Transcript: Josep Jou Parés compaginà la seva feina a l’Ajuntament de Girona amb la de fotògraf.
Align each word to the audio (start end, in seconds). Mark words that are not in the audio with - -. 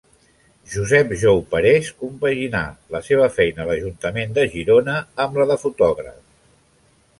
Josep 0.75 1.11
Jou 1.23 1.41
Parés 1.51 1.91
compaginà 1.99 2.63
la 2.97 3.03
seva 3.11 3.29
feina 3.37 3.63
a 3.65 3.69
l’Ajuntament 3.69 4.35
de 4.41 4.49
Girona 4.57 4.99
amb 5.27 5.41
la 5.43 5.49
de 5.55 5.61
fotògraf. 5.69 6.21